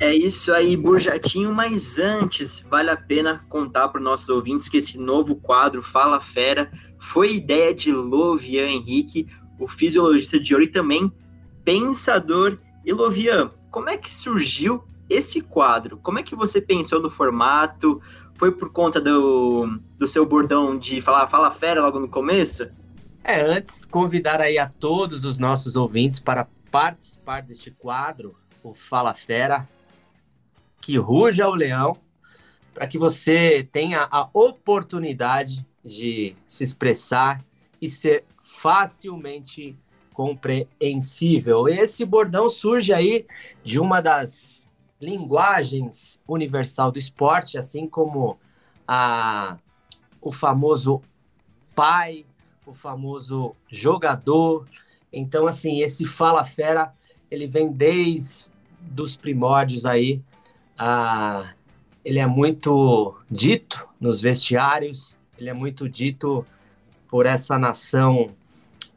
É 0.05 0.15
isso 0.15 0.53
aí, 0.53 0.77
Burjatinho, 0.77 1.55
mas 1.55 1.99
antes, 1.99 2.63
vale 2.69 2.91
a 2.91 2.97
pena 2.97 3.43
contar 3.49 3.89
para 3.89 3.99
os 3.99 4.05
nossos 4.05 4.29
ouvintes 4.29 4.69
que 4.69 4.77
esse 4.77 4.99
novo 4.99 5.35
quadro 5.35 5.83
Fala 5.83 6.21
Fera 6.21 6.71
foi 6.99 7.37
ideia 7.37 7.75
de 7.75 7.91
Lovian 7.91 8.69
Henrique, 8.69 9.27
o 9.59 9.67
fisiologista 9.67 10.39
de 10.39 10.53
ouro 10.53 10.67
e 10.67 10.71
também 10.71 11.11
pensador. 11.65 12.59
E 12.85 12.93
Lovian, 12.93 13.51
como 13.71 13.89
é 13.89 13.97
que 13.97 14.13
surgiu 14.13 14.85
esse 15.09 15.41
quadro? 15.41 15.97
Como 15.97 16.19
é 16.19 16.23
que 16.23 16.37
você 16.37 16.61
pensou 16.61 17.01
no 17.01 17.09
formato? 17.09 17.99
Foi 18.35 18.53
por 18.53 18.71
conta 18.71 19.01
do, 19.01 19.81
do 19.97 20.07
seu 20.07 20.27
bordão 20.27 20.79
de 20.79 21.01
falar 21.01 21.29
fala 21.29 21.51
fera 21.51 21.81
logo 21.81 21.99
no 21.99 22.09
começo? 22.09 22.69
É, 23.25 23.41
antes 23.41 23.87
convidar 23.87 24.43
aí 24.43 24.59
a 24.59 24.69
todos 24.69 25.25
os 25.25 25.39
nossos 25.39 25.77
ouvintes 25.77 26.19
para 26.19 26.47
participar 26.71 27.41
deste 27.41 27.71
quadro, 27.71 28.37
o 28.63 28.75
Fala 28.75 29.15
Fera, 29.15 29.67
que 30.85 30.99
ruja 30.99 31.49
o 31.49 31.55
leão, 31.55 31.97
para 32.75 32.87
que 32.87 32.99
você 32.99 33.67
tenha 33.73 34.07
a 34.11 34.29
oportunidade 34.35 35.65
de 35.83 36.37
se 36.47 36.63
expressar 36.63 37.43
e 37.81 37.89
ser 37.89 38.25
facilmente 38.39 39.75
compreensível. 40.13 41.67
Esse 41.67 42.05
bordão 42.05 42.51
surge 42.51 42.93
aí 42.93 43.27
de 43.65 43.81
uma 43.81 44.03
das 44.03 44.69
linguagens 45.01 46.21
universal 46.29 46.93
do 46.93 46.99
esporte, 46.99 47.57
assim 47.57 47.89
como 47.89 48.39
a, 48.87 49.57
o 50.21 50.31
famoso 50.31 51.01
pai, 51.75 52.27
o 52.67 52.75
famoso 52.75 53.57
jogador. 53.71 54.69
Então, 55.11 55.47
assim, 55.47 55.81
esse 55.81 56.05
fala 56.05 56.45
fera, 56.45 56.93
ele 57.31 57.47
vem 57.47 57.73
desde 57.73 58.53
os 59.01 59.17
primórdios 59.17 59.87
aí. 59.87 60.21
A, 60.79 61.55
ele 62.05 62.19
é 62.19 62.27
muito 62.27 63.17
dito 63.31 63.89
nos 64.01 64.21
vestiários, 64.21 65.19
ele 65.39 65.49
é 65.49 65.55
muito 65.55 65.89
dito 65.89 66.45
por 67.09 67.27
essa 67.27 67.59
nação 67.59 68.31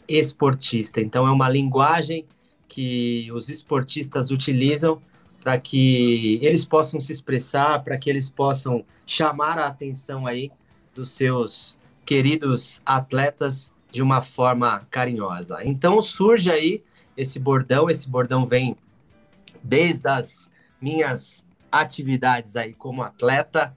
esportista. 0.08 1.02
Então 1.02 1.28
é 1.28 1.32
uma 1.32 1.50
linguagem 1.50 2.26
que 2.68 3.30
os 3.32 3.50
esportistas 3.50 4.32
utilizam 4.32 5.02
para 5.42 5.58
que 5.58 6.40
eles 6.42 6.66
possam 6.66 7.00
se 7.00 7.14
expressar, 7.14 7.84
para 7.84 7.98
que 7.98 8.10
eles 8.10 8.30
possam 8.30 8.84
chamar 9.06 9.58
a 9.58 9.68
atenção 9.68 10.28
aí 10.28 10.52
dos 10.94 11.12
seus 11.12 11.80
queridos 12.06 12.82
atletas 12.86 13.72
de 13.92 14.02
uma 14.02 14.22
forma 14.22 14.86
carinhosa. 14.92 15.64
Então 15.64 16.02
surge 16.02 16.52
aí 16.52 16.84
esse 17.16 17.40
bordão, 17.40 17.90
esse 17.90 18.10
bordão 18.10 18.46
vem 18.46 18.76
desde 19.64 20.08
as 20.08 20.52
minhas 20.82 21.47
atividades 21.72 22.56
aí 22.56 22.74
como 22.74 23.04
atleta, 23.04 23.76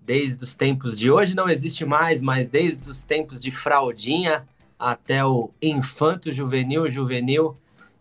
desde 0.00 0.42
os 0.42 0.54
tempos 0.54 0.98
de 0.98 1.10
hoje 1.10 1.34
não 1.34 1.48
existe 1.48 1.84
mais, 1.84 2.20
mas 2.20 2.48
desde 2.48 2.88
os 2.88 3.02
tempos 3.02 3.40
de 3.40 3.50
fraldinha 3.50 4.46
até 4.78 5.24
o 5.24 5.50
infanto 5.60 6.32
juvenil, 6.32 6.88
juvenil 6.88 7.56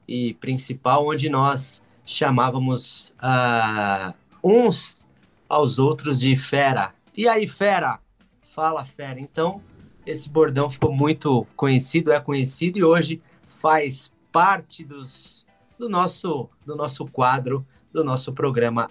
e 0.07 0.33
principal, 0.35 1.07
onde 1.07 1.29
nós 1.29 1.83
chamávamos 2.05 3.13
uh, 3.19 4.13
uns 4.43 5.05
aos 5.47 5.77
outros 5.77 6.19
de 6.19 6.35
fera. 6.35 6.93
E 7.15 7.27
aí, 7.27 7.47
fera? 7.47 7.99
Fala, 8.41 8.83
fera. 8.83 9.19
Então, 9.19 9.61
esse 10.05 10.29
bordão 10.29 10.69
ficou 10.69 10.91
muito 10.91 11.45
conhecido, 11.55 12.11
é 12.11 12.19
conhecido 12.19 12.79
e 12.79 12.83
hoje 12.83 13.21
faz 13.47 14.13
parte 14.31 14.83
dos, 14.83 15.45
do, 15.77 15.89
nosso, 15.89 16.49
do 16.65 16.75
nosso 16.75 17.05
quadro, 17.05 17.65
do 17.91 18.03
nosso 18.03 18.33
programa 18.33 18.89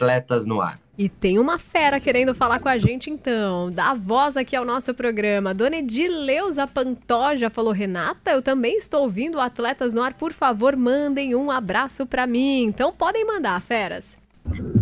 Atletas 0.00 0.46
no 0.46 0.62
Ar. 0.62 0.80
E 0.96 1.08
tem 1.08 1.38
uma 1.38 1.58
fera 1.58 2.00
querendo 2.00 2.34
falar 2.34 2.58
com 2.58 2.68
a 2.68 2.78
gente, 2.78 3.10
então. 3.10 3.70
Dá 3.70 3.92
voz 3.94 4.36
aqui 4.36 4.56
ao 4.56 4.64
nosso 4.64 4.94
programa. 4.94 5.54
Dona 5.54 5.76
Edileuza 5.76 6.66
Pantoja 6.66 7.50
falou: 7.50 7.72
Renata, 7.72 8.30
eu 8.30 8.42
também 8.42 8.76
estou 8.76 9.02
ouvindo 9.02 9.40
Atletas 9.40 9.92
no 9.92 10.02
Ar. 10.02 10.14
Por 10.14 10.32
favor, 10.32 10.76
mandem 10.76 11.34
um 11.34 11.50
abraço 11.50 12.06
para 12.06 12.26
mim. 12.26 12.64
Então 12.64 12.92
podem 12.92 13.26
mandar, 13.26 13.60
feras. 13.60 14.18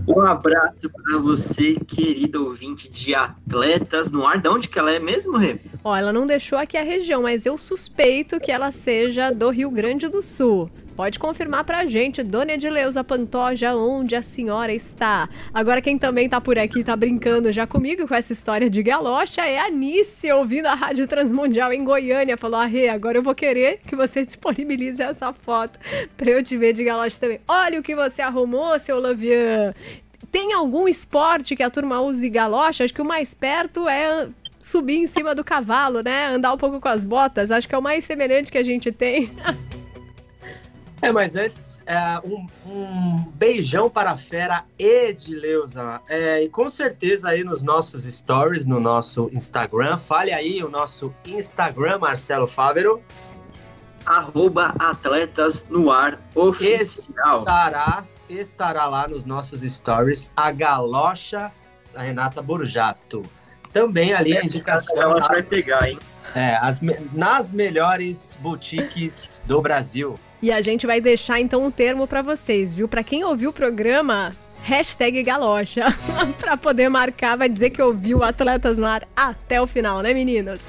Um 0.08 0.20
abraço 0.20 0.88
para 0.88 1.18
você, 1.18 1.74
querido 1.74 2.46
ouvinte 2.46 2.88
de 2.88 3.14
Atletas 3.14 4.10
no 4.10 4.24
Ar. 4.24 4.40
De 4.40 4.48
onde 4.48 4.68
que 4.68 4.78
ela 4.78 4.90
é 4.90 4.98
mesmo, 4.98 5.36
Rê? 5.36 5.58
Ó, 5.84 5.94
ela 5.94 6.12
não 6.12 6.26
deixou 6.26 6.58
aqui 6.58 6.76
a 6.76 6.82
região, 6.82 7.22
mas 7.22 7.44
eu 7.44 7.58
suspeito 7.58 8.40
que 8.40 8.50
ela 8.50 8.70
seja 8.70 9.30
do 9.30 9.50
Rio 9.50 9.70
Grande 9.70 10.08
do 10.08 10.22
Sul. 10.22 10.70
Pode 10.98 11.16
confirmar 11.16 11.62
pra 11.62 11.86
gente, 11.86 12.24
Dona 12.24 12.54
Edileuza 12.54 13.04
Pantoja, 13.04 13.72
onde 13.76 14.16
a 14.16 14.20
senhora 14.20 14.74
está. 14.74 15.28
Agora, 15.54 15.80
quem 15.80 15.96
também 15.96 16.28
tá 16.28 16.40
por 16.40 16.58
aqui, 16.58 16.82
tá 16.82 16.96
brincando 16.96 17.52
já 17.52 17.68
comigo 17.68 18.08
com 18.08 18.16
essa 18.16 18.32
história 18.32 18.68
de 18.68 18.82
galocha, 18.82 19.42
é 19.42 19.60
a 19.60 19.70
Nice, 19.70 20.28
ouvindo 20.32 20.66
a 20.66 20.74
Rádio 20.74 21.06
Transmundial 21.06 21.72
em 21.72 21.84
Goiânia. 21.84 22.36
Falou, 22.36 22.58
ah, 22.58 22.66
Rê, 22.66 22.88
agora 22.88 23.16
eu 23.16 23.22
vou 23.22 23.32
querer 23.32 23.78
que 23.86 23.94
você 23.94 24.24
disponibilize 24.26 25.00
essa 25.00 25.32
foto 25.32 25.78
pra 26.16 26.32
eu 26.32 26.42
te 26.42 26.56
ver 26.56 26.72
de 26.72 26.82
galocha 26.82 27.20
também. 27.20 27.38
Olha 27.46 27.78
o 27.78 27.82
que 27.84 27.94
você 27.94 28.20
arrumou, 28.20 28.76
seu 28.80 28.98
Lavian. 28.98 29.72
Tem 30.32 30.52
algum 30.52 30.88
esporte 30.88 31.54
que 31.54 31.62
a 31.62 31.70
turma 31.70 32.00
use 32.00 32.28
galocha? 32.28 32.82
Acho 32.82 32.92
que 32.92 33.02
o 33.02 33.04
mais 33.04 33.34
perto 33.34 33.88
é 33.88 34.26
subir 34.60 34.96
em 34.96 35.06
cima 35.06 35.32
do 35.32 35.44
cavalo, 35.44 36.02
né? 36.02 36.26
Andar 36.26 36.52
um 36.52 36.58
pouco 36.58 36.80
com 36.80 36.88
as 36.88 37.04
botas. 37.04 37.52
Acho 37.52 37.68
que 37.68 37.74
é 37.76 37.78
o 37.78 37.82
mais 37.82 38.04
semelhante 38.04 38.50
que 38.50 38.58
a 38.58 38.64
gente 38.64 38.90
tem. 38.90 39.30
É, 41.00 41.12
mas 41.12 41.36
antes, 41.36 41.80
é, 41.86 41.96
um, 42.24 42.46
um, 42.66 43.16
beijão 43.34 43.88
para 43.88 44.10
a 44.10 44.16
fera 44.16 44.64
Edileuza. 44.78 46.00
É, 46.08 46.42
e 46.42 46.48
com 46.48 46.68
certeza 46.68 47.30
aí 47.30 47.44
nos 47.44 47.62
nossos 47.62 48.04
stories, 48.04 48.66
no 48.66 48.80
nosso 48.80 49.30
Instagram, 49.32 49.96
fale 49.96 50.32
aí 50.32 50.62
o 50.62 50.68
nosso 50.68 51.14
Instagram, 51.24 51.98
Marcelo 51.98 52.46
Fávero. 52.46 53.02
Arroba 54.04 54.74
Atletas 54.78 55.66
no 55.68 55.90
Ar 55.90 56.18
Oficial. 56.34 57.40
Estará, 57.40 58.04
estará 58.28 58.86
lá 58.86 59.06
nos 59.06 59.24
nossos 59.24 59.60
stories 59.60 60.32
a 60.34 60.50
galocha 60.50 61.52
da 61.92 62.00
Renata 62.00 62.40
Borjato. 62.40 63.22
Também 63.72 64.14
ali 64.14 64.36
a 64.36 64.42
indicação. 64.42 65.12
A 65.12 65.28
vai 65.28 65.42
pegar, 65.42 65.90
hein? 65.90 65.98
É, 66.34 66.56
as, 66.56 66.80
nas 67.12 67.52
melhores 67.52 68.36
boutiques 68.40 69.42
do 69.46 69.60
Brasil. 69.60 70.18
E 70.40 70.52
a 70.52 70.60
gente 70.60 70.86
vai 70.86 71.00
deixar 71.00 71.40
então 71.40 71.64
um 71.64 71.70
termo 71.70 72.06
para 72.06 72.22
vocês, 72.22 72.72
viu? 72.72 72.86
Para 72.86 73.02
quem 73.02 73.24
ouviu 73.24 73.50
o 73.50 73.52
programa, 73.52 74.32
hashtag 74.62 75.22
galocha, 75.22 75.86
para 76.38 76.56
poder 76.56 76.88
marcar, 76.88 77.36
vai 77.36 77.48
dizer 77.48 77.70
que 77.70 77.82
ouviu 77.82 78.22
Atletas 78.22 78.78
no 78.78 78.86
Ar 78.86 79.06
até 79.16 79.60
o 79.60 79.66
final, 79.66 80.00
né 80.00 80.14
meninos? 80.14 80.60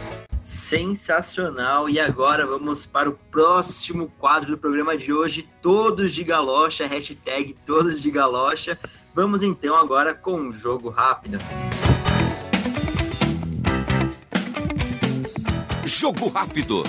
Sensacional! 0.42 1.90
E 1.90 2.00
agora 2.00 2.48
vamos 2.48 2.86
para 2.86 3.10
o 3.10 3.20
próximo 3.30 4.12
quadro 4.18 4.52
do 4.52 4.58
programa 4.58 4.98
de 4.98 5.12
hoje, 5.12 5.48
todos 5.62 6.14
de 6.14 6.24
galocha, 6.24 6.88
hashtag 6.88 7.56
todos 7.66 8.02
de 8.02 8.10
galocha. 8.10 8.80
Vamos 9.14 9.44
então 9.44 9.76
agora 9.76 10.14
com 10.14 10.40
um 10.40 10.52
jogo 10.52 10.90
rápido. 10.90 11.38
Jogo 15.90 16.28
rápido. 16.28 16.84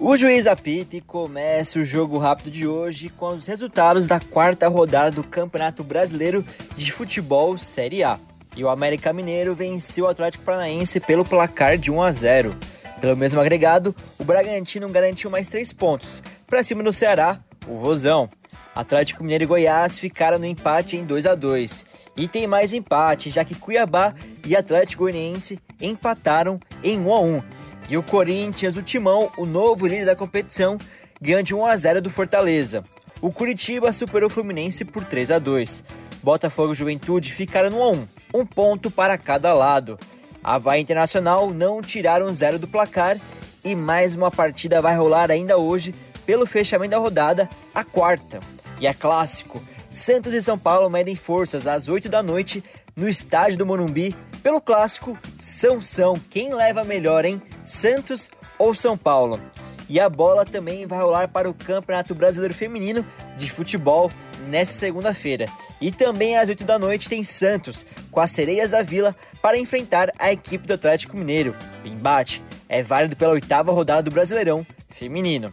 O 0.00 0.16
juiz 0.16 0.48
apita 0.48 0.96
e 0.96 1.00
começa 1.00 1.78
o 1.78 1.84
jogo 1.84 2.18
rápido 2.18 2.50
de 2.50 2.66
hoje 2.66 3.08
com 3.08 3.28
os 3.28 3.46
resultados 3.46 4.08
da 4.08 4.18
quarta 4.18 4.66
rodada 4.66 5.12
do 5.12 5.22
Campeonato 5.22 5.84
Brasileiro 5.84 6.44
de 6.76 6.90
Futebol 6.90 7.56
Série 7.56 8.02
A. 8.02 8.18
E 8.56 8.64
o 8.64 8.68
América 8.68 9.12
Mineiro 9.12 9.54
venceu 9.54 10.06
o 10.06 10.08
Atlético 10.08 10.42
Paranaense 10.42 10.98
pelo 10.98 11.24
placar 11.24 11.78
de 11.78 11.92
1 11.92 12.02
a 12.02 12.10
0. 12.10 12.56
Pelo 13.00 13.16
mesmo 13.16 13.40
agregado, 13.40 13.94
o 14.18 14.24
Bragantino 14.24 14.88
garantiu 14.88 15.30
mais 15.30 15.48
três 15.48 15.72
pontos. 15.72 16.20
Para 16.48 16.64
cima 16.64 16.82
do 16.82 16.92
Ceará, 16.92 17.38
o 17.68 17.76
Vozão. 17.76 18.28
Atlético 18.76 19.22
Mineiro 19.22 19.44
e 19.44 19.46
Goiás 19.46 19.98
ficaram 19.98 20.38
no 20.38 20.44
empate 20.44 20.98
em 20.98 21.04
2 21.06 21.24
a 21.24 21.34
2. 21.34 21.86
E 22.14 22.28
tem 22.28 22.46
mais 22.46 22.74
empate, 22.74 23.30
já 23.30 23.42
que 23.42 23.54
Cuiabá 23.54 24.14
e 24.46 24.54
Atlético 24.54 25.02
Goianiense 25.02 25.58
empataram 25.80 26.60
em 26.82 26.98
1 26.98 27.12
a 27.12 27.20
1. 27.20 27.42
E 27.88 27.96
o 27.96 28.02
Corinthians, 28.02 28.76
o 28.76 28.82
Timão, 28.82 29.30
o 29.36 29.44
novo 29.44 29.86
líder 29.86 30.06
da 30.06 30.16
competição, 30.16 30.78
ganha 31.20 31.42
de 31.42 31.54
1 31.54 31.66
a 31.66 31.76
0 31.76 32.00
do 32.00 32.10
Fortaleza. 32.10 32.84
O 33.20 33.32
Curitiba 33.32 33.92
superou 33.92 34.28
o 34.28 34.32
Fluminense 34.32 34.84
por 34.84 35.04
3 35.04 35.32
a 35.32 35.38
2. 35.38 35.84
Botafogo 36.22 36.72
e 36.72 36.76
Juventude 36.76 37.32
ficaram 37.32 37.70
no 37.70 37.78
1 37.78 37.82
a 37.82 37.90
1, 37.90 38.08
um 38.34 38.46
ponto 38.46 38.90
para 38.90 39.18
cada 39.18 39.52
lado. 39.52 39.98
Havaí 40.42 40.80
Internacional 40.80 41.52
não 41.52 41.82
tiraram 41.82 42.32
zero 42.32 42.58
do 42.58 42.68
placar 42.68 43.18
e 43.64 43.74
mais 43.74 44.14
uma 44.14 44.30
partida 44.30 44.80
vai 44.80 44.96
rolar 44.96 45.30
ainda 45.30 45.56
hoje 45.56 45.92
pelo 46.24 46.46
fechamento 46.46 46.92
da 46.92 46.98
rodada, 46.98 47.48
a 47.74 47.82
quarta. 47.82 48.40
E 48.80 48.86
é 48.86 48.94
clássico. 48.94 49.62
Santos 49.90 50.34
e 50.34 50.42
São 50.42 50.58
Paulo 50.58 50.90
medem 50.90 51.16
forças 51.16 51.66
às 51.66 51.88
8 51.88 52.08
da 52.08 52.22
noite 52.22 52.62
no 52.94 53.08
estádio 53.08 53.58
do 53.58 53.66
Morumbi 53.66 54.14
pelo 54.46 54.60
clássico 54.60 55.18
São 55.36 55.82
São. 55.82 56.20
Quem 56.30 56.54
leva 56.54 56.84
melhor, 56.84 57.24
hein? 57.24 57.42
Santos 57.64 58.30
ou 58.56 58.72
São 58.72 58.96
Paulo? 58.96 59.40
E 59.88 59.98
a 59.98 60.08
bola 60.08 60.44
também 60.44 60.86
vai 60.86 61.00
rolar 61.00 61.26
para 61.26 61.50
o 61.50 61.54
Campeonato 61.54 62.14
Brasileiro 62.14 62.54
Feminino 62.54 63.04
de 63.36 63.50
Futebol 63.50 64.08
nesta 64.46 64.72
segunda-feira. 64.72 65.46
E 65.80 65.90
também 65.90 66.38
às 66.38 66.48
8 66.48 66.62
da 66.62 66.78
noite 66.78 67.08
tem 67.08 67.24
Santos 67.24 67.84
com 68.08 68.20
as 68.20 68.30
Sereias 68.30 68.70
da 68.70 68.82
Vila 68.82 69.16
para 69.42 69.58
enfrentar 69.58 70.12
a 70.16 70.30
equipe 70.30 70.64
do 70.64 70.74
Atlético 70.74 71.16
Mineiro. 71.16 71.52
O 71.84 71.88
embate 71.88 72.40
é 72.68 72.84
válido 72.84 73.16
pela 73.16 73.32
oitava 73.32 73.72
rodada 73.72 74.04
do 74.04 74.12
Brasileirão 74.12 74.64
Feminino. 74.90 75.52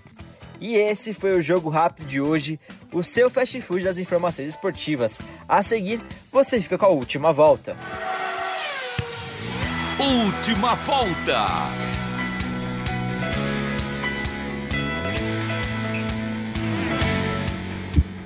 E 0.61 0.75
esse 0.75 1.15
foi 1.15 1.35
o 1.35 1.41
jogo 1.41 1.67
rápido 1.67 2.05
de 2.05 2.21
hoje, 2.21 2.59
o 2.91 3.01
seu 3.01 3.27
fast 3.27 3.59
food 3.59 3.85
das 3.85 3.97
informações 3.97 4.49
esportivas. 4.49 5.19
A 5.49 5.63
seguir, 5.63 5.99
você 6.31 6.61
fica 6.61 6.77
com 6.77 6.85
a 6.85 6.89
última 6.89 7.33
volta. 7.33 7.75
Última 10.03 10.75
volta. 10.75 11.47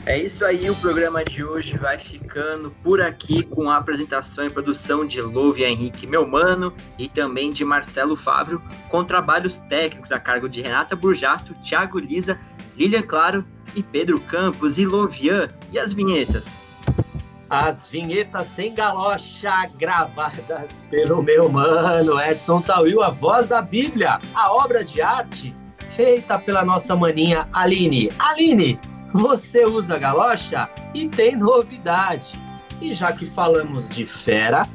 É 0.03 0.17
isso 0.17 0.43
aí, 0.43 0.67
o 0.71 0.75
programa 0.77 1.23
de 1.23 1.43
hoje 1.43 1.77
vai 1.77 1.99
ficando 1.99 2.71
por 2.81 2.99
aqui 2.99 3.43
com 3.43 3.69
a 3.69 3.77
apresentação 3.77 4.47
e 4.47 4.49
produção 4.49 5.05
de 5.05 5.21
Louvia 5.21 5.69
Henrique 5.69 6.07
Melmano 6.07 6.73
e 6.97 7.07
também 7.07 7.51
de 7.51 7.63
Marcelo 7.63 8.15
Fábio, 8.15 8.59
com 8.89 9.03
trabalhos 9.03 9.59
técnicos 9.59 10.11
a 10.11 10.19
cargo 10.19 10.49
de 10.49 10.63
Renata 10.63 10.95
Burjato, 10.95 11.53
Thiago 11.63 11.99
Lisa, 11.99 12.39
Lilian 12.75 13.03
Claro 13.03 13.45
e 13.75 13.83
Pedro 13.83 14.19
Campos 14.21 14.79
e 14.79 14.85
Lovian. 14.85 15.47
E 15.71 15.77
as 15.77 15.93
vinhetas? 15.93 16.57
As 17.49 17.87
vinhetas 17.87 18.47
sem 18.47 18.73
galocha 18.73 19.69
gravadas 19.77 20.85
pelo 20.89 21.23
meu 21.23 21.47
mano 21.49 22.19
Edson 22.19 22.61
Tawil, 22.61 23.01
a 23.01 23.09
voz 23.09 23.47
da 23.47 23.61
Bíblia, 23.61 24.19
a 24.35 24.51
obra 24.51 24.83
de 24.83 25.01
arte 25.01 25.55
feita 25.95 26.37
pela 26.37 26.65
nossa 26.65 26.95
maninha 26.95 27.47
Aline. 27.53 28.09
Aline, 28.19 28.79
você 29.13 29.65
usa 29.65 29.97
galocha? 29.97 30.69
E 30.93 31.07
tem 31.07 31.35
novidade. 31.35 32.33
E 32.81 32.93
já 32.93 33.13
que 33.13 33.25
falamos 33.25 33.89
de 33.89 34.05
fera, 34.05 34.67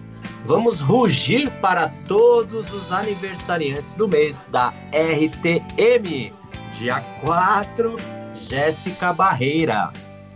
vamos 0.45 0.81
rugir 0.81 1.51
para 1.61 1.93
todos 2.09 2.73
os 2.73 2.91
aniversariantes 2.91 3.95
do 3.95 4.09
mês 4.09 4.47
da 4.51 4.73
RTM. 4.91 6.33
Dia 6.73 7.01
4, 7.21 7.97
Jéssica 8.35 9.13
Barreira. 9.13 9.93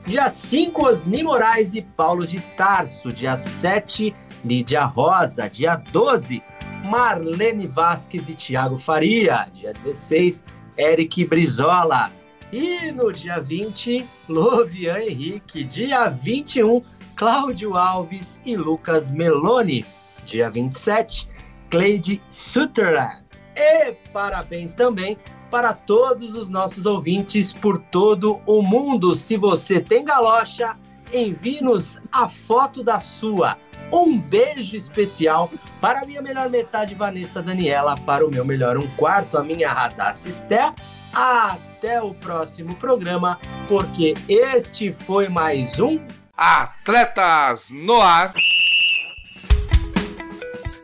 Dia 0.07 0.31
5, 0.31 0.87
Osni 0.87 1.25
Moraes 1.25 1.75
e 1.75 1.83
Paulo 1.83 2.25
de 2.25 2.39
Tarso. 2.39 3.13
Dia 3.13 3.37
7, 3.37 4.15
Lídia 4.45 4.85
Rosa. 4.85 5.49
Dia 5.51 5.75
12, 5.75 6.41
Marlene 6.85 7.67
Vasques 7.67 8.29
e 8.29 8.35
Tiago 8.37 8.77
Faria. 8.77 9.49
Dia 9.53 9.73
16, 9.73 10.45
Eric 10.79 11.25
Brizola. 11.25 12.13
E 12.53 12.93
no 12.93 13.11
dia 13.11 13.41
20, 13.41 14.07
Lovian 14.29 14.99
Henrique. 14.99 15.65
Dia 15.65 16.09
21, 16.09 16.83
Cláudio 17.17 17.77
Alves 17.77 18.41
e 18.47 18.57
Lucas 18.57 19.11
Meloni. 19.11 19.85
Dia 20.25 20.49
27, 20.49 21.29
Cleide 21.69 22.23
Sutherland. 22.29 23.25
E 23.57 23.93
parabéns 24.13 24.73
também 24.73 25.19
para 25.51 25.73
todos 25.73 26.35
os 26.35 26.51
nossos 26.51 26.87
ouvintes 26.87 27.53
por 27.53 27.79
todo 27.79 28.41
o 28.47 28.63
mundo. 28.63 29.15
Se 29.15 29.37
você 29.37 29.81
tem 29.81 30.05
galocha, 30.05 30.77
envie-nos 31.13 32.01
a 32.11 32.29
foto 32.29 32.83
da 32.83 32.99
sua. 32.99 33.57
Um 33.93 34.19
beijo 34.19 34.77
especial 34.77 35.51
para 35.81 36.01
a 36.01 36.07
minha 36.07 36.21
melhor 36.21 36.51
metade, 36.51 36.95
Vanessa 36.95 37.41
Daniela, 37.41 37.97
para 37.97 38.27
o 38.27 38.31
meu 38.31 38.45
melhor 38.45 38.77
um 38.77 38.87
quarto, 38.97 39.39
a 39.39 39.45
minha 39.45 39.73
Radassa 39.73 40.29
Esther. 40.29 40.73
Até 41.13 42.03
o 42.03 42.13
próximo 42.13 42.75
programa, 42.75 43.39
porque 43.69 44.15
este 44.29 44.93
foi 44.93 45.29
mais 45.29 45.79
um 45.79 46.01
Atletas 46.37 47.71
no 47.71 48.01
Ar. 48.03 48.35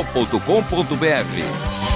transmundial.com.br. 0.03 1.94